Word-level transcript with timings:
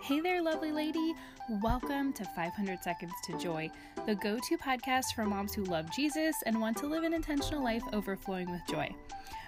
Hey 0.00 0.20
there, 0.20 0.42
lovely 0.42 0.72
lady. 0.72 1.14
Welcome 1.60 2.12
to 2.14 2.24
500 2.24 2.82
Seconds 2.82 3.12
to 3.24 3.36
Joy, 3.36 3.70
the 4.06 4.14
go 4.14 4.38
to 4.38 4.56
podcast 4.56 5.14
for 5.14 5.24
moms 5.24 5.54
who 5.54 5.64
love 5.64 5.90
Jesus 5.94 6.36
and 6.46 6.60
want 6.60 6.76
to 6.78 6.86
live 6.86 7.04
an 7.04 7.12
intentional 7.12 7.62
life 7.62 7.82
overflowing 7.92 8.50
with 8.50 8.62
joy. 8.68 8.88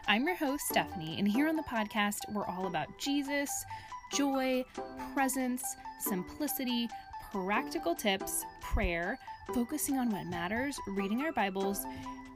I'm 0.06 0.26
your 0.26 0.36
host, 0.36 0.66
Stephanie, 0.68 1.18
and 1.18 1.26
here 1.26 1.48
on 1.48 1.56
the 1.56 1.62
podcast, 1.62 2.18
we're 2.32 2.46
all 2.46 2.66
about 2.66 2.98
Jesus, 2.98 3.50
joy, 4.12 4.64
presence, 5.14 5.64
simplicity, 6.00 6.88
practical 7.32 7.94
tips, 7.94 8.44
prayer, 8.60 9.18
focusing 9.54 9.98
on 9.98 10.10
what 10.10 10.26
matters, 10.26 10.78
reading 10.88 11.22
our 11.22 11.32
Bibles, 11.32 11.84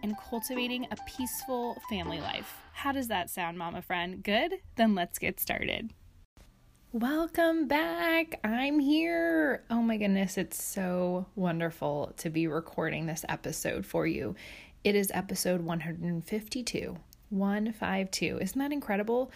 and 0.03 0.17
cultivating 0.31 0.87
a 0.91 0.97
peaceful 1.07 1.81
family 1.91 2.21
life. 2.21 2.63
How 2.73 2.93
does 2.93 3.09
that 3.09 3.29
sound, 3.29 3.59
mama 3.59 3.83
friend? 3.83 4.23
Good? 4.23 4.55
Then 4.77 4.95
let's 4.95 5.19
get 5.19 5.41
started. 5.41 5.93
Welcome 6.95 7.69
back. 7.69 8.41
I'm 8.43 8.79
here. 8.79 9.63
Oh 9.69 9.83
my 9.83 9.99
goodness, 9.99 10.39
it's 10.39 10.63
so 10.63 11.27
wonderful 11.37 12.15
to 12.17 12.31
be 12.31 12.47
recording 12.47 13.05
this 13.05 13.27
episode 13.29 13.85
for 13.85 14.07
you. 14.07 14.35
It 14.85 14.95
is 14.95 15.11
episode 15.13 15.61
152. 15.61 16.97
152. 17.29 18.39
Isn't 18.41 18.59
that 18.59 18.73
incredible? 18.73 19.31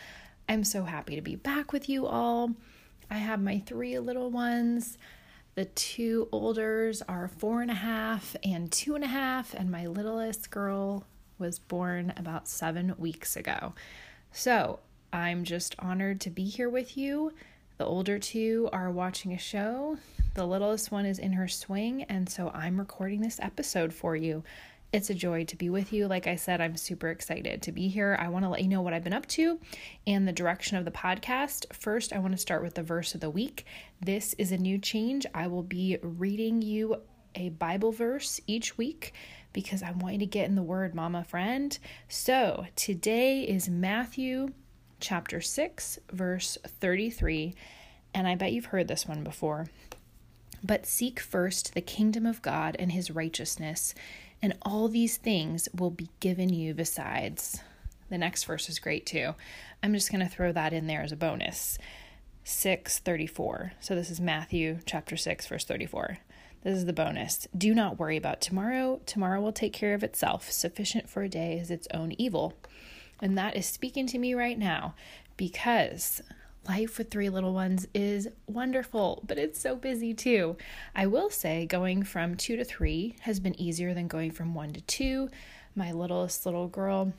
I'm 0.48 0.64
so 0.64 0.84
happy 0.84 1.14
to 1.14 1.20
be 1.20 1.36
back 1.36 1.74
with 1.74 1.90
you 1.90 2.06
all. 2.06 2.52
I 3.10 3.16
have 3.18 3.42
my 3.42 3.58
three 3.66 3.98
little 3.98 4.30
ones. 4.30 4.96
The 5.54 5.66
two 5.66 6.30
olders 6.32 7.02
are 7.02 7.28
four 7.28 7.60
and 7.60 7.70
a 7.70 7.74
half 7.74 8.34
and 8.42 8.72
two 8.72 8.94
and 8.94 9.04
a 9.04 9.08
half, 9.08 9.52
and 9.52 9.70
my 9.70 9.88
littlest 9.88 10.50
girl 10.50 11.04
was 11.38 11.58
born 11.58 12.14
about 12.16 12.48
seven 12.48 12.94
weeks 12.96 13.36
ago. 13.36 13.74
So 14.32 14.78
I'm 15.12 15.44
just 15.44 15.74
honored 15.78 16.20
to 16.22 16.30
be 16.30 16.44
here 16.44 16.70
with 16.70 16.96
you. 16.96 17.32
The 17.76 17.84
older 17.84 18.18
two 18.18 18.70
are 18.72 18.90
watching 18.90 19.32
a 19.34 19.38
show. 19.38 19.98
The 20.34 20.46
littlest 20.46 20.90
one 20.90 21.04
is 21.04 21.18
in 21.18 21.34
her 21.34 21.48
swing, 21.48 22.04
and 22.04 22.28
so 22.28 22.50
I'm 22.54 22.78
recording 22.78 23.20
this 23.20 23.38
episode 23.40 23.92
for 23.92 24.16
you. 24.16 24.42
It's 24.92 25.10
a 25.10 25.14
joy 25.14 25.44
to 25.44 25.56
be 25.56 25.68
with 25.68 25.92
you. 25.92 26.06
Like 26.06 26.26
I 26.26 26.36
said, 26.36 26.60
I'm 26.60 26.76
super 26.76 27.08
excited 27.08 27.60
to 27.62 27.72
be 27.72 27.88
here. 27.88 28.16
I 28.20 28.28
want 28.28 28.44
to 28.44 28.48
let 28.48 28.62
you 28.62 28.68
know 28.68 28.80
what 28.80 28.94
I've 28.94 29.04
been 29.04 29.12
up 29.12 29.26
to 29.28 29.58
and 30.06 30.26
the 30.26 30.32
direction 30.32 30.76
of 30.76 30.84
the 30.84 30.90
podcast. 30.90 31.72
First, 31.74 32.12
I 32.12 32.18
want 32.18 32.32
to 32.32 32.38
start 32.38 32.62
with 32.62 32.74
the 32.74 32.82
verse 32.82 33.14
of 33.14 33.20
the 33.20 33.30
week. 33.30 33.66
This 34.00 34.34
is 34.34 34.52
a 34.52 34.58
new 34.58 34.78
change. 34.78 35.26
I 35.34 35.46
will 35.46 35.62
be 35.62 35.98
reading 36.02 36.62
you 36.62 36.96
a 37.34 37.50
Bible 37.50 37.92
verse 37.92 38.40
each 38.46 38.76
week 38.78 39.12
because 39.52 39.82
I 39.82 39.92
want 39.92 40.14
you 40.14 40.20
to 40.20 40.26
get 40.26 40.48
in 40.48 40.54
the 40.54 40.62
word, 40.62 40.94
mama 40.94 41.24
friend. 41.24 41.78
So, 42.08 42.66
today 42.76 43.42
is 43.42 43.68
Matthew 43.68 44.52
chapter 45.02 45.42
6, 45.42 45.98
verse 46.10 46.56
33. 46.66 47.54
And 48.14 48.26
I 48.26 48.34
bet 48.34 48.52
you've 48.52 48.66
heard 48.66 48.88
this 48.88 49.06
one 49.06 49.22
before. 49.22 49.66
But 50.64 50.86
seek 50.86 51.20
first 51.20 51.74
the 51.74 51.80
kingdom 51.80 52.24
of 52.24 52.40
God 52.40 52.76
and 52.78 52.92
his 52.92 53.10
righteousness, 53.10 53.94
and 54.40 54.56
all 54.62 54.88
these 54.88 55.16
things 55.16 55.68
will 55.74 55.90
be 55.90 56.08
given 56.20 56.48
you 56.48 56.72
besides. 56.72 57.60
The 58.08 58.18
next 58.18 58.44
verse 58.44 58.68
is 58.68 58.78
great 58.78 59.04
too. 59.04 59.34
I'm 59.82 59.92
just 59.92 60.10
going 60.10 60.26
to 60.26 60.32
throw 60.32 60.52
that 60.52 60.72
in 60.72 60.86
there 60.86 61.02
as 61.02 61.12
a 61.12 61.16
bonus. 61.16 61.78
634. 62.44 63.72
So 63.80 63.94
this 63.94 64.10
is 64.10 64.20
Matthew 64.20 64.78
chapter 64.86 65.16
6 65.16 65.46
verse 65.46 65.64
34. 65.64 66.18
This 66.62 66.76
is 66.76 66.86
the 66.86 66.92
bonus. 66.92 67.48
Do 67.56 67.74
not 67.74 67.98
worry 67.98 68.16
about 68.16 68.40
tomorrow. 68.40 69.00
Tomorrow 69.04 69.40
will 69.40 69.52
take 69.52 69.72
care 69.72 69.94
of 69.94 70.04
itself. 70.04 70.52
Sufficient 70.52 71.08
for 71.08 71.22
a 71.22 71.28
day 71.28 71.58
is 71.58 71.72
its 71.72 71.88
own 71.92 72.12
evil. 72.18 72.54
And 73.22 73.38
that 73.38 73.56
is 73.56 73.66
speaking 73.66 74.06
to 74.08 74.18
me 74.18 74.34
right 74.34 74.58
now 74.58 74.94
because 75.36 76.20
life 76.68 76.98
with 76.98 77.10
three 77.10 77.28
little 77.28 77.54
ones 77.54 77.86
is 77.94 78.28
wonderful, 78.46 79.22
but 79.26 79.38
it's 79.38 79.60
so 79.60 79.76
busy 79.76 80.12
too. 80.12 80.56
I 80.94 81.06
will 81.06 81.30
say 81.30 81.64
going 81.64 82.02
from 82.02 82.34
two 82.36 82.56
to 82.56 82.64
three 82.64 83.16
has 83.20 83.40
been 83.40 83.58
easier 83.60 83.94
than 83.94 84.08
going 84.08 84.32
from 84.32 84.54
one 84.54 84.72
to 84.72 84.80
two. 84.82 85.30
My 85.74 85.92
littlest 85.92 86.44
little 86.44 86.68
girl, 86.68 87.12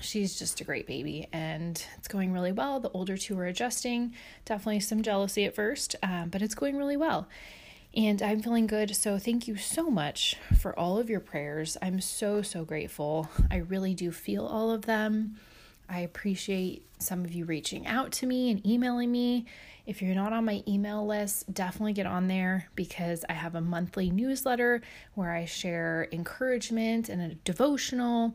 she's 0.00 0.38
just 0.38 0.60
a 0.60 0.64
great 0.64 0.86
baby 0.86 1.28
and 1.32 1.82
it's 1.96 2.08
going 2.08 2.32
really 2.32 2.52
well. 2.52 2.78
The 2.78 2.90
older 2.90 3.16
two 3.16 3.38
are 3.38 3.46
adjusting. 3.46 4.14
Definitely 4.44 4.80
some 4.80 5.02
jealousy 5.02 5.46
at 5.46 5.54
first, 5.54 5.96
um, 6.02 6.28
but 6.28 6.42
it's 6.42 6.54
going 6.54 6.76
really 6.76 6.96
well 6.96 7.26
and 7.96 8.20
I'm 8.20 8.42
feeling 8.42 8.66
good. 8.66 8.94
So, 8.94 9.18
thank 9.18 9.48
you 9.48 9.56
so 9.56 9.90
much 9.90 10.36
for 10.58 10.78
all 10.78 10.98
of 10.98 11.08
your 11.08 11.20
prayers. 11.20 11.76
I'm 11.80 12.00
so, 12.00 12.42
so 12.42 12.64
grateful. 12.64 13.30
I 13.50 13.56
really 13.56 13.94
do 13.94 14.12
feel 14.12 14.46
all 14.46 14.70
of 14.70 14.82
them. 14.86 15.36
I 15.88 16.00
appreciate 16.00 16.84
some 16.98 17.24
of 17.24 17.32
you 17.32 17.44
reaching 17.44 17.86
out 17.86 18.12
to 18.12 18.26
me 18.26 18.50
and 18.50 18.64
emailing 18.66 19.10
me. 19.10 19.46
If 19.86 20.02
you're 20.02 20.16
not 20.16 20.32
on 20.32 20.44
my 20.44 20.64
email 20.66 21.06
list, 21.06 21.52
definitely 21.54 21.92
get 21.92 22.06
on 22.06 22.26
there 22.26 22.68
because 22.74 23.24
I 23.28 23.34
have 23.34 23.54
a 23.54 23.60
monthly 23.60 24.10
newsletter 24.10 24.82
where 25.14 25.32
I 25.32 25.44
share 25.44 26.08
encouragement 26.10 27.08
and 27.08 27.22
a 27.22 27.34
devotional. 27.36 28.34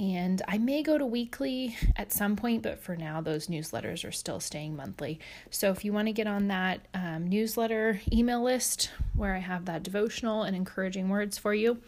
And 0.00 0.40
I 0.48 0.56
may 0.56 0.82
go 0.82 0.96
to 0.96 1.04
weekly 1.04 1.76
at 1.94 2.10
some 2.10 2.34
point, 2.34 2.62
but 2.62 2.82
for 2.82 2.96
now, 2.96 3.20
those 3.20 3.48
newsletters 3.48 4.08
are 4.08 4.12
still 4.12 4.40
staying 4.40 4.74
monthly. 4.74 5.20
So 5.50 5.70
if 5.72 5.84
you 5.84 5.92
want 5.92 6.08
to 6.08 6.12
get 6.12 6.26
on 6.26 6.48
that 6.48 6.80
um, 6.94 7.28
newsletter 7.28 8.00
email 8.10 8.42
list 8.42 8.90
where 9.14 9.34
I 9.34 9.40
have 9.40 9.66
that 9.66 9.82
devotional 9.82 10.42
and 10.42 10.56
encouraging 10.56 11.10
words 11.10 11.36
for 11.36 11.52
you, 11.52 11.82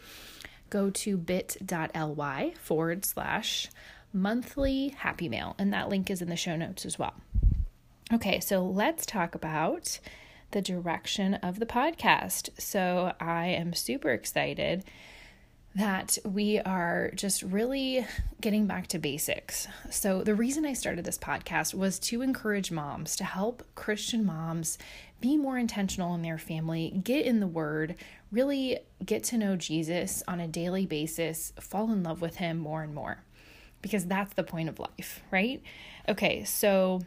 go 0.69 0.91
to 0.91 1.17
bit.ly 1.17 2.53
forward 2.61 3.03
slash 3.03 3.69
monthly 4.13 4.89
happy 4.89 5.27
mail. 5.27 5.55
And 5.57 5.73
that 5.73 5.89
link 5.89 6.11
is 6.11 6.21
in 6.21 6.29
the 6.29 6.35
show 6.35 6.55
notes 6.55 6.85
as 6.85 6.99
well. 6.99 7.15
Okay, 8.13 8.39
so 8.39 8.63
let's 8.63 9.07
talk 9.07 9.33
about 9.33 9.99
the 10.51 10.61
direction 10.61 11.33
of 11.33 11.57
the 11.57 11.65
podcast. 11.65 12.49
So 12.59 13.13
I 13.19 13.47
am 13.47 13.73
super 13.73 14.11
excited 14.11 14.83
that 15.75 16.17
we 16.23 16.59
are 16.59 17.11
just 17.15 17.41
really 17.41 18.05
getting 18.41 18.67
back 18.67 18.87
to 18.87 18.99
basics. 18.99 19.67
So, 19.89 20.23
the 20.23 20.35
reason 20.35 20.65
I 20.65 20.73
started 20.73 21.03
this 21.03 21.17
podcast 21.17 21.73
was 21.73 21.97
to 21.99 22.21
encourage 22.21 22.71
moms, 22.71 23.15
to 23.15 23.23
help 23.23 23.63
Christian 23.73 24.23
moms 24.23 24.77
be 25.19 25.35
more 25.35 25.57
intentional 25.57 26.13
in 26.13 26.21
their 26.21 26.37
family, 26.37 27.01
get 27.03 27.25
in 27.25 27.39
the 27.39 27.47
Word, 27.47 27.95
really 28.31 28.79
get 29.03 29.23
to 29.25 29.37
know 29.37 29.55
Jesus 29.55 30.21
on 30.27 30.39
a 30.39 30.47
daily 30.47 30.85
basis, 30.85 31.53
fall 31.59 31.91
in 31.91 32.03
love 32.03 32.21
with 32.21 32.35
Him 32.35 32.57
more 32.57 32.83
and 32.83 32.93
more, 32.93 33.23
because 33.81 34.05
that's 34.05 34.33
the 34.35 34.43
point 34.43 34.69
of 34.69 34.79
life, 34.79 35.23
right? 35.31 35.63
Okay, 36.07 36.43
so 36.43 37.01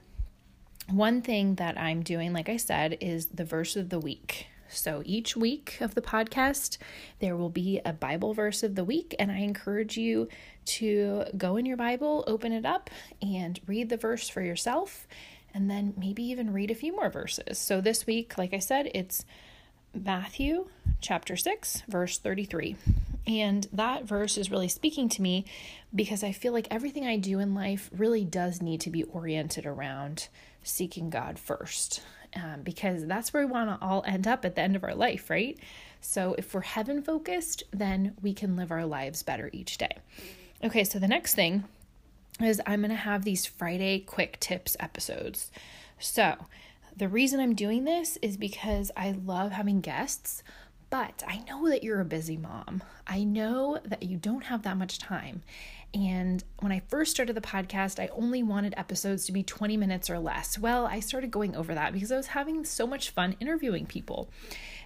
one 0.89 1.23
thing 1.23 1.57
that 1.57 1.79
I'm 1.79 2.03
doing, 2.03 2.33
like 2.33 2.49
I 2.49 2.57
said, 2.57 2.99
is 3.01 3.27
the 3.27 3.45
verse 3.45 3.77
of 3.77 3.91
the 3.91 3.99
week. 4.01 4.49
So 4.69 5.03
each 5.05 5.37
week 5.37 5.79
of 5.81 5.95
the 5.95 6.03
podcast, 6.03 6.79
there 7.21 7.37
will 7.37 7.51
be 7.51 7.81
a 7.85 7.93
Bible 7.93 8.35
verse 8.35 8.63
of 8.63 8.75
the 8.75 8.85
week, 8.85 9.15
and 9.19 9.31
I 9.31 9.39
encourage 9.39 9.97
you 9.97 10.29
to 10.67 11.25
go 11.37 11.57
in 11.57 11.67
your 11.67 11.77
Bible, 11.77 12.25
open 12.27 12.53
it 12.53 12.67
up, 12.67 12.91
and 13.23 13.61
read 13.67 13.89
the 13.89 13.97
verse 13.97 14.29
for 14.29 14.43
yourself, 14.43 15.07
and 15.55 15.71
then 15.71 15.95
maybe 15.97 16.23
even 16.25 16.53
read 16.53 16.71
a 16.71 16.75
few 16.75 16.95
more 16.95 17.11
verses. 17.11 17.59
So 17.59 17.81
this 17.81 18.07
week, 18.07 18.37
like 18.37 18.53
I 18.53 18.59
said, 18.59 18.91
it's 18.95 19.25
Matthew 19.95 20.69
chapter 21.01 21.37
6, 21.37 21.83
verse 21.89 22.19
33. 22.19 22.77
And 23.27 23.67
that 23.73 24.05
verse 24.05 24.39
is 24.39 24.51
really 24.51 24.69
speaking 24.69 25.09
to 25.11 25.23
me 25.23 25.47
because 25.95 26.23
I 26.23 26.33
feel 26.33 26.53
like 26.53 26.69
everything 26.71 27.07
I 27.07 27.17
do 27.17 27.41
in 27.41 27.55
life 27.55 27.91
really 27.93 28.25
does 28.25 28.63
need 28.63 28.81
to 28.83 28.91
be 28.91 29.03
oriented 29.05 29.67
around 29.67 30.29
seeking 30.63 31.11
God 31.11 31.39
first, 31.39 32.03
um, 32.37 32.63
because 32.63 33.07
that's 33.07 33.33
where 33.33 33.47
we 33.47 33.51
want 33.51 33.69
to 33.69 33.85
all 33.85 34.05
end 34.07 34.27
up 34.27 34.45
at 34.45 34.55
the 34.55 34.63
end 34.63 34.77
of 34.77 34.85
our 34.85 34.95
life, 34.95 35.31
right? 35.31 35.59
So 36.01 36.35
if 36.39 36.55
we're 36.55 36.61
heaven 36.61 37.03
focused, 37.03 37.63
then 37.73 38.15
we 38.23 38.33
can 38.33 38.57
live 38.57 38.71
our 38.71 38.87
lives 38.87 39.23
better 39.23 39.51
each 39.53 39.79
day. 39.79 39.97
Okay, 40.63 40.85
so 40.85 40.99
the 40.99 41.09
next 41.09 41.35
thing 41.35 41.65
is 42.41 42.61
I'm 42.67 42.81
going 42.81 42.91
to 42.91 42.97
have 42.97 43.25
these 43.25 43.47
Friday 43.47 44.01
quick 44.01 44.39
tips 44.41 44.77
episodes. 44.79 45.51
So 45.99 46.37
the 46.97 47.09
reason 47.09 47.41
I'm 47.41 47.55
doing 47.55 47.85
this 47.85 48.19
is 48.23 48.37
because 48.37 48.91
I 48.97 49.13
love 49.13 49.53
having 49.53 49.81
guests. 49.81 50.43
But 50.89 51.25
I 51.27 51.43
know 51.49 51.69
that 51.69 51.83
you're 51.83 52.01
a 52.01 52.05
busy 52.05 52.37
mom. 52.37 52.83
I 53.07 53.25
know 53.25 53.81
that 53.85 54.05
you 54.05 54.17
don't 54.17 54.45
have 54.45 54.63
that 54.63 54.77
much 54.77 54.99
time. 54.99 55.43
And 55.97 56.45
when 56.59 56.73
I 56.73 56.83
first 56.89 57.11
started 57.11 57.35
the 57.35 57.41
podcast, 57.41 57.99
I 57.99 58.09
only 58.09 58.43
wanted 58.43 58.75
episodes 58.77 59.25
to 59.25 59.33
be 59.33 59.43
20 59.43 59.79
minutes 59.79 60.11
or 60.11 60.19
less. 60.19 60.59
Well, 60.59 60.85
I 60.85 61.01
started 61.01 61.31
going 61.31 61.57
over 61.57 61.75
that 61.75 61.95
because 61.95 62.13
I 62.13 62.19
was 62.19 62.27
having 62.27 62.67
so 62.67 62.87
much 62.87 63.09
fun 63.09 63.35
interviewing 63.41 63.87
people. 63.87 64.29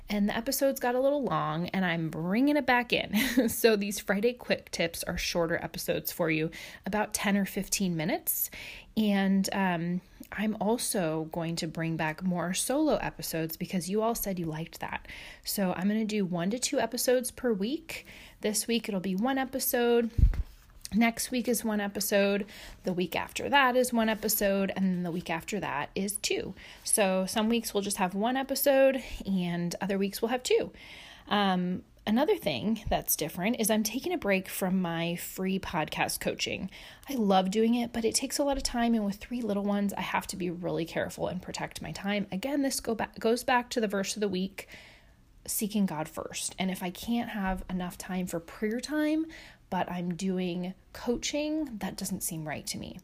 And 0.09 0.29
the 0.29 0.37
episodes 0.37 0.79
got 0.79 0.95
a 0.95 1.01
little 1.01 1.25
long, 1.25 1.67
and 1.71 1.85
I'm 1.85 2.11
bringing 2.11 2.57
it 2.57 2.65
back 2.65 2.93
in. 2.93 3.49
so, 3.49 3.75
these 3.75 3.99
Friday 3.99 4.33
quick 4.33 4.71
tips 4.71 5.03
are 5.03 5.19
shorter 5.19 5.59
episodes 5.61 6.13
for 6.13 6.31
you, 6.31 6.51
about 6.87 7.13
10 7.13 7.37
or 7.37 7.45
15 7.45 7.97
minutes. 7.97 8.49
And 8.97 9.49
um, 9.53 10.01
I'm 10.31 10.57
also 10.61 11.29
going 11.33 11.57
to 11.57 11.67
bring 11.67 11.97
back 11.97 12.23
more 12.23 12.55
solo 12.55 12.97
episodes 12.97 13.57
because 13.57 13.91
you 13.91 14.01
all 14.01 14.15
said 14.15 14.39
you 14.39 14.47
liked 14.47 14.79
that. 14.79 15.09
So, 15.45 15.73
I'm 15.77 15.89
going 15.89 16.01
to 16.01 16.05
do 16.07 16.25
one 16.25 16.51
to 16.51 16.61
two 16.61 16.79
episodes 16.79 17.33
per 17.33 17.53
week. 17.53 18.07
This 18.43 18.69
week, 18.69 18.89
it'll 18.89 19.01
be 19.01 19.17
one 19.17 19.39
episode 19.39 20.11
Next 20.93 21.31
week 21.31 21.47
is 21.47 21.65
one 21.65 21.81
episode. 21.81 22.47
The 22.83 22.93
week 22.93 23.15
after 23.15 23.49
that 23.49 23.77
is 23.77 23.93
one 23.93 24.09
episode. 24.09 24.73
And 24.75 24.87
then 24.87 25.03
the 25.05 25.13
week 25.13 25.31
after 25.31 25.61
that 25.61 25.91
is 25.95 26.17
two. 26.17 26.55
So 26.83 27.27
some 27.27 27.49
weeks 27.49 27.73
we'll 27.73 27.83
just 27.83 27.99
have 27.99 28.15
one 28.15 28.37
episode, 28.37 29.03
and 29.25 29.75
other 29.81 29.99
weeks 29.99 30.21
we'll 30.21 30.31
have 30.31 30.43
two. 30.43 30.73
Um, 31.29 31.83
another 32.09 32.37
thing 32.37 32.83
that's 32.89 33.15
different 33.15 33.61
is 33.61 33.71
I'm 33.71 33.85
taking 33.85 34.13
a 34.13 34.19
break 34.19 34.49
from 34.49 34.83
my 34.83 35.15
free 35.15 35.61
podcast 35.61 36.19
coaching. 36.19 36.71
I 37.09 37.15
love 37.15 37.53
doing 37.53 37.77
it, 37.77 37.93
but 37.93 38.05
it 38.05 38.17
takes 38.17 38.39
a 38.39 38.45
lot 38.45 38.57
of 38.57 38.65
time. 38.65 38.95
And 38.95 39.05
with 39.05 39.17
three 39.17 39.43
little 39.43 39.65
ones, 39.65 39.93
I 39.93 40.01
have 40.01 40.27
to 40.29 40.37
be 40.37 40.51
really 40.51 40.85
careful 40.85 41.29
and 41.29 41.41
protect 41.41 41.81
my 41.81 41.93
time. 41.93 42.27
Again, 42.33 42.63
this 42.63 42.81
go 42.81 42.97
back, 42.97 43.17
goes 43.21 43.45
back 43.45 43.71
to 43.71 43.81
the 43.81 43.87
verse 43.87 44.17
of 44.17 44.21
the 44.21 44.29
week 44.29 44.67
seeking 45.47 45.87
God 45.87 46.09
first. 46.09 46.55
And 46.59 46.71
if 46.71 46.83
I 46.83 46.91
can't 46.91 47.31
have 47.31 47.65
enough 47.71 47.97
time 47.97 48.27
for 48.27 48.41
prayer 48.41 48.81
time, 48.81 49.27
but 49.71 49.91
I'm 49.91 50.15
doing 50.15 50.75
coaching, 50.93 51.79
that 51.79 51.97
doesn't 51.97 52.23
seem 52.23 52.47
right 52.47 52.67
to 52.67 52.79
me. 52.79 52.99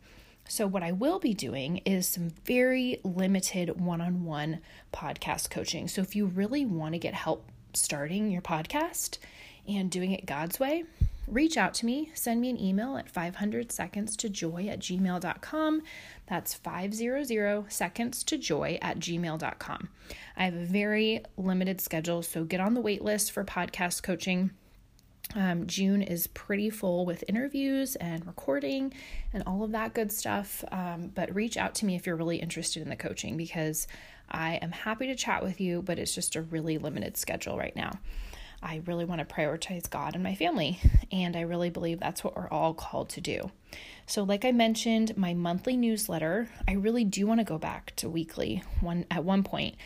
So, 0.48 0.66
what 0.66 0.82
I 0.84 0.92
will 0.92 1.18
be 1.18 1.34
doing 1.34 1.78
is 1.78 2.06
some 2.06 2.30
very 2.44 3.00
limited 3.02 3.80
one 3.80 4.00
on 4.00 4.24
one 4.24 4.60
podcast 4.92 5.50
coaching. 5.50 5.88
So, 5.88 6.02
if 6.02 6.14
you 6.14 6.26
really 6.26 6.64
want 6.64 6.92
to 6.92 6.98
get 6.98 7.14
help 7.14 7.50
starting 7.74 8.30
your 8.30 8.42
podcast 8.42 9.18
and 9.66 9.90
doing 9.90 10.12
it 10.12 10.24
God's 10.24 10.60
way, 10.60 10.84
reach 11.26 11.56
out 11.56 11.74
to 11.74 11.86
me. 11.86 12.10
Send 12.14 12.40
me 12.40 12.50
an 12.50 12.60
email 12.60 12.96
at 12.96 13.10
500 13.10 13.72
seconds 13.72 14.16
to 14.18 14.28
joy 14.28 14.68
at 14.68 14.78
gmail.com. 14.78 15.82
That's 16.26 16.54
500 16.54 17.72
seconds 17.72 18.22
to 18.24 18.38
joy 18.38 18.78
at 18.80 19.00
gmail.com. 19.00 19.88
I 20.36 20.44
have 20.44 20.54
a 20.54 20.64
very 20.64 21.24
limited 21.36 21.80
schedule, 21.80 22.22
so 22.22 22.44
get 22.44 22.60
on 22.60 22.74
the 22.74 22.80
wait 22.80 23.02
list 23.02 23.32
for 23.32 23.44
podcast 23.44 24.04
coaching. 24.04 24.52
Um, 25.34 25.66
June 25.66 26.02
is 26.02 26.28
pretty 26.28 26.70
full 26.70 27.04
with 27.04 27.24
interviews 27.28 27.96
and 27.96 28.26
recording 28.26 28.92
and 29.32 29.42
all 29.46 29.64
of 29.64 29.72
that 29.72 29.92
good 29.92 30.12
stuff. 30.12 30.64
Um, 30.70 31.10
but 31.14 31.34
reach 31.34 31.56
out 31.56 31.74
to 31.76 31.86
me 31.86 31.96
if 31.96 32.06
you're 32.06 32.16
really 32.16 32.36
interested 32.36 32.82
in 32.82 32.88
the 32.88 32.96
coaching 32.96 33.36
because 33.36 33.86
I 34.30 34.54
am 34.56 34.72
happy 34.72 35.06
to 35.08 35.14
chat 35.14 35.42
with 35.42 35.60
you, 35.60 35.82
but 35.82 35.98
it's 35.98 36.14
just 36.14 36.36
a 36.36 36.42
really 36.42 36.78
limited 36.78 37.16
schedule 37.16 37.58
right 37.58 37.74
now. 37.74 37.92
I 38.62 38.80
really 38.86 39.04
want 39.04 39.26
to 39.26 39.34
prioritize 39.34 39.88
God 39.88 40.14
and 40.14 40.24
my 40.24 40.34
family, 40.34 40.80
and 41.12 41.36
I 41.36 41.42
really 41.42 41.70
believe 41.70 42.00
that's 42.00 42.24
what 42.24 42.36
we're 42.36 42.48
all 42.48 42.72
called 42.72 43.10
to 43.10 43.20
do. 43.20 43.50
So, 44.06 44.22
like 44.24 44.44
I 44.44 44.52
mentioned, 44.52 45.16
my 45.16 45.34
monthly 45.34 45.76
newsletter, 45.76 46.48
I 46.66 46.72
really 46.72 47.04
do 47.04 47.26
want 47.26 47.40
to 47.40 47.44
go 47.44 47.58
back 47.58 47.94
to 47.96 48.08
weekly 48.08 48.62
one 48.80 49.04
at 49.10 49.24
one 49.24 49.42
point, 49.42 49.76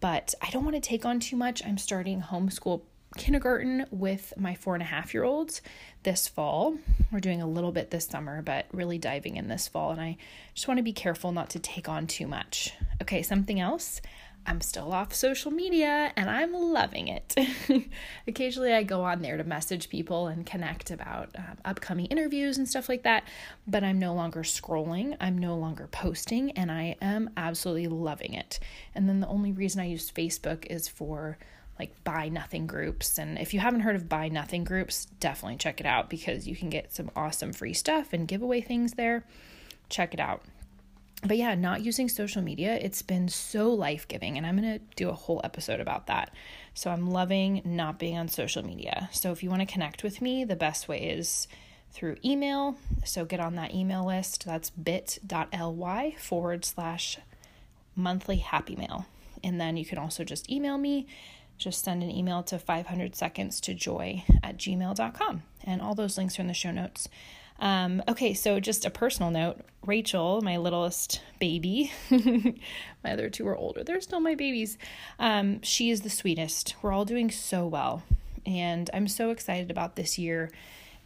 but 0.00 0.34
I 0.42 0.50
don't 0.50 0.64
want 0.64 0.74
to 0.74 0.80
take 0.80 1.06
on 1.06 1.20
too 1.20 1.36
much. 1.36 1.64
I'm 1.64 1.78
starting 1.78 2.20
homeschool 2.20 2.82
kindergarten 3.16 3.86
with 3.90 4.32
my 4.36 4.54
four 4.54 4.74
and 4.74 4.82
a 4.82 4.86
half 4.86 5.14
year 5.14 5.24
olds 5.24 5.62
this 6.02 6.28
fall. 6.28 6.76
We're 7.10 7.20
doing 7.20 7.42
a 7.42 7.48
little 7.48 7.72
bit 7.72 7.90
this 7.90 8.06
summer, 8.06 8.42
but 8.42 8.66
really 8.72 8.98
diving 8.98 9.36
in 9.36 9.48
this 9.48 9.68
fall. 9.68 9.92
And 9.92 10.00
I 10.00 10.16
just 10.54 10.68
want 10.68 10.78
to 10.78 10.84
be 10.84 10.92
careful 10.92 11.32
not 11.32 11.50
to 11.50 11.58
take 11.58 11.88
on 11.88 12.06
too 12.06 12.26
much. 12.26 12.72
Okay, 13.02 13.22
something 13.22 13.60
else. 13.60 14.00
I'm 14.48 14.60
still 14.60 14.92
off 14.92 15.12
social 15.12 15.50
media 15.50 16.12
and 16.16 16.30
I'm 16.30 16.52
loving 16.52 17.08
it. 17.08 17.34
Occasionally, 18.28 18.72
I 18.72 18.84
go 18.84 19.02
on 19.02 19.20
there 19.20 19.36
to 19.36 19.44
message 19.44 19.88
people 19.88 20.28
and 20.28 20.46
connect 20.46 20.92
about 20.92 21.34
uh, 21.36 21.42
upcoming 21.64 22.06
interviews 22.06 22.56
and 22.56 22.68
stuff 22.68 22.88
like 22.88 23.02
that, 23.02 23.24
but 23.66 23.82
I'm 23.82 23.98
no 23.98 24.14
longer 24.14 24.42
scrolling, 24.42 25.16
I'm 25.20 25.36
no 25.36 25.56
longer 25.56 25.88
posting, 25.88 26.52
and 26.52 26.70
I 26.70 26.96
am 27.02 27.30
absolutely 27.36 27.88
loving 27.88 28.34
it. 28.34 28.60
And 28.94 29.08
then 29.08 29.20
the 29.20 29.26
only 29.26 29.50
reason 29.50 29.80
I 29.80 29.86
use 29.86 30.12
Facebook 30.12 30.64
is 30.66 30.86
for 30.86 31.38
like 31.78 32.04
buy 32.04 32.28
nothing 32.28 32.66
groups. 32.66 33.18
And 33.18 33.38
if 33.38 33.52
you 33.52 33.60
haven't 33.60 33.80
heard 33.80 33.96
of 33.96 34.08
buy 34.08 34.28
nothing 34.28 34.64
groups, 34.64 35.06
definitely 35.20 35.58
check 35.58 35.80
it 35.80 35.86
out 35.86 36.08
because 36.08 36.46
you 36.46 36.56
can 36.56 36.70
get 36.70 36.94
some 36.94 37.10
awesome 37.14 37.52
free 37.52 37.74
stuff 37.74 38.12
and 38.12 38.26
giveaway 38.26 38.60
things 38.60 38.94
there. 38.94 39.24
Check 39.88 40.14
it 40.14 40.20
out. 40.20 40.42
But 41.24 41.38
yeah, 41.38 41.54
not 41.54 41.82
using 41.82 42.08
social 42.08 42.42
media, 42.42 42.74
it's 42.74 43.02
been 43.02 43.28
so 43.28 43.72
life 43.72 44.06
giving. 44.06 44.36
And 44.36 44.46
I'm 44.46 44.56
going 44.56 44.78
to 44.78 44.84
do 44.96 45.08
a 45.08 45.14
whole 45.14 45.40
episode 45.44 45.80
about 45.80 46.06
that. 46.06 46.32
So 46.74 46.90
I'm 46.90 47.10
loving 47.10 47.62
not 47.64 47.98
being 47.98 48.18
on 48.18 48.28
social 48.28 48.64
media. 48.64 49.08
So 49.12 49.32
if 49.32 49.42
you 49.42 49.50
want 49.50 49.60
to 49.60 49.72
connect 49.72 50.02
with 50.02 50.20
me, 50.20 50.44
the 50.44 50.56
best 50.56 50.88
way 50.88 51.02
is 51.10 51.48
through 51.90 52.16
email. 52.24 52.76
So 53.04 53.24
get 53.24 53.40
on 53.40 53.54
that 53.54 53.74
email 53.74 54.06
list. 54.06 54.44
That's 54.44 54.68
bit.ly 54.70 56.14
forward 56.18 56.64
slash 56.64 57.18
monthly 57.94 58.36
happy 58.36 58.76
mail. 58.76 59.06
And 59.42 59.60
then 59.60 59.76
you 59.76 59.86
can 59.86 59.96
also 59.96 60.22
just 60.22 60.50
email 60.50 60.76
me 60.76 61.06
just 61.58 61.84
send 61.84 62.02
an 62.02 62.10
email 62.10 62.42
to 62.44 62.58
500 62.58 63.14
seconds 63.14 63.60
to 63.62 63.74
joy 63.74 64.24
at 64.42 64.56
gmail.com. 64.56 65.42
And 65.64 65.82
all 65.82 65.94
those 65.94 66.16
links 66.16 66.38
are 66.38 66.42
in 66.42 66.48
the 66.48 66.54
show 66.54 66.70
notes. 66.70 67.08
Um, 67.58 68.02
okay, 68.06 68.34
so 68.34 68.60
just 68.60 68.84
a 68.84 68.90
personal 68.90 69.30
note 69.30 69.60
Rachel, 69.84 70.40
my 70.42 70.56
littlest 70.56 71.22
baby, 71.38 71.92
my 72.10 73.12
other 73.12 73.30
two 73.30 73.46
are 73.46 73.56
older, 73.56 73.84
they're 73.84 74.00
still 74.00 74.20
my 74.20 74.34
babies. 74.34 74.76
Um, 75.18 75.62
she 75.62 75.90
is 75.90 76.02
the 76.02 76.10
sweetest. 76.10 76.74
We're 76.82 76.92
all 76.92 77.04
doing 77.04 77.30
so 77.30 77.66
well. 77.66 78.02
And 78.44 78.90
I'm 78.92 79.08
so 79.08 79.30
excited 79.30 79.70
about 79.70 79.96
this 79.96 80.18
year 80.18 80.50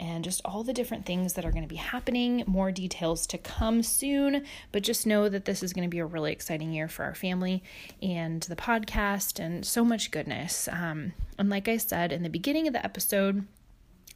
and 0.00 0.24
just 0.24 0.40
all 0.44 0.64
the 0.64 0.72
different 0.72 1.04
things 1.04 1.34
that 1.34 1.44
are 1.44 1.52
going 1.52 1.62
to 1.62 1.68
be 1.68 1.76
happening. 1.76 2.42
More 2.46 2.72
details 2.72 3.26
to 3.28 3.38
come 3.38 3.82
soon, 3.82 4.44
but 4.72 4.82
just 4.82 5.06
know 5.06 5.28
that 5.28 5.44
this 5.44 5.62
is 5.62 5.74
going 5.74 5.86
to 5.86 5.90
be 5.90 5.98
a 5.98 6.06
really 6.06 6.32
exciting 6.32 6.72
year 6.72 6.88
for 6.88 7.04
our 7.04 7.14
family 7.14 7.62
and 8.02 8.42
the 8.42 8.56
podcast 8.56 9.38
and 9.38 9.64
so 9.64 9.84
much 9.84 10.10
goodness. 10.10 10.68
Um, 10.72 11.12
and 11.38 11.50
like 11.50 11.68
I 11.68 11.76
said 11.76 12.10
in 12.12 12.22
the 12.22 12.30
beginning 12.30 12.66
of 12.66 12.72
the 12.72 12.84
episode, 12.84 13.46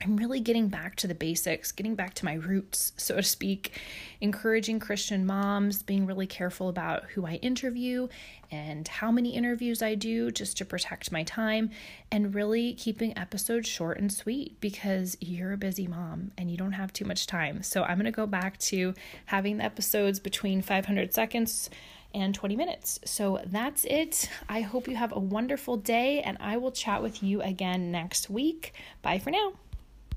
I'm 0.02 0.16
really 0.16 0.40
getting 0.40 0.68
back 0.68 0.96
to 0.96 1.06
the 1.06 1.14
basics, 1.14 1.72
getting 1.72 1.94
back 1.94 2.12
to 2.14 2.24
my 2.24 2.34
roots, 2.34 2.92
so 2.96 3.16
to 3.16 3.22
speak, 3.22 3.80
encouraging 4.20 4.78
Christian 4.78 5.24
moms, 5.24 5.82
being 5.82 6.04
really 6.04 6.26
careful 6.26 6.68
about 6.68 7.04
who 7.04 7.24
I 7.24 7.34
interview 7.36 8.08
and 8.50 8.86
how 8.86 9.10
many 9.10 9.34
interviews 9.34 9.82
I 9.82 9.94
do 9.94 10.30
just 10.30 10.58
to 10.58 10.64
protect 10.64 11.10
my 11.10 11.22
time, 11.22 11.70
and 12.12 12.34
really 12.34 12.74
keeping 12.74 13.16
episodes 13.16 13.68
short 13.68 13.98
and 13.98 14.12
sweet 14.12 14.60
because 14.60 15.16
you're 15.20 15.52
a 15.52 15.56
busy 15.56 15.86
mom 15.86 16.32
and 16.36 16.50
you 16.50 16.56
don't 16.56 16.72
have 16.72 16.92
too 16.92 17.06
much 17.06 17.26
time. 17.26 17.62
So 17.62 17.82
I'm 17.82 17.96
going 17.96 18.04
to 18.04 18.12
go 18.12 18.26
back 18.26 18.58
to 18.58 18.94
having 19.26 19.56
the 19.56 19.64
episodes 19.64 20.20
between 20.20 20.60
500 20.60 21.14
seconds 21.14 21.70
and 22.12 22.34
20 22.34 22.56
minutes. 22.56 23.00
So 23.04 23.40
that's 23.46 23.84
it. 23.86 24.28
I 24.48 24.60
hope 24.60 24.86
you 24.86 24.96
have 24.96 25.12
a 25.12 25.18
wonderful 25.18 25.76
day, 25.76 26.20
and 26.20 26.36
I 26.40 26.58
will 26.58 26.72
chat 26.72 27.02
with 27.02 27.22
you 27.22 27.40
again 27.40 27.90
next 27.90 28.28
week. 28.28 28.74
Bye 29.02 29.18
for 29.18 29.30
now. 29.30 29.54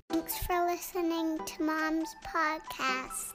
Thanks 0.09 0.37
for 0.45 0.65
listening 0.65 1.37
to 1.45 1.63
Mom's 1.63 2.15
podcast. 2.25 3.33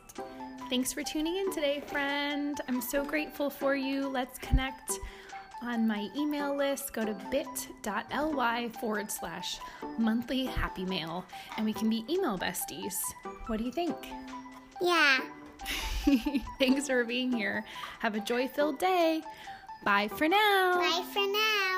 Thanks 0.71 0.93
for 0.93 1.03
tuning 1.03 1.37
in 1.37 1.53
today, 1.53 1.83
friend. 1.87 2.59
I'm 2.67 2.81
so 2.81 3.05
grateful 3.05 3.51
for 3.51 3.77
you. 3.77 4.09
Let's 4.09 4.39
connect 4.39 4.99
on 5.61 5.87
my 5.87 6.09
email 6.17 6.57
list. 6.57 6.95
Go 6.95 7.05
to 7.05 7.15
bit.ly 7.31 8.71
forward 8.81 9.11
slash 9.11 9.59
monthly 9.99 10.47
happy 10.47 10.87
mail 10.87 11.27
and 11.59 11.67
we 11.67 11.75
can 11.75 11.91
be 11.91 12.07
email 12.09 12.39
besties. 12.39 12.95
What 13.49 13.59
do 13.59 13.65
you 13.65 13.73
think? 13.73 13.97
Yeah. 14.81 15.21
Thanks 16.59 16.87
for 16.87 17.05
being 17.05 17.33
here. 17.33 17.65
Have 17.99 18.15
a 18.15 18.21
joy 18.21 18.49
filled 18.49 18.79
day. 18.79 19.23
Bye 19.85 20.09
for 20.09 20.27
now. 20.27 20.81
Bye 20.81 21.05
for 21.13 21.27
now. 21.27 21.72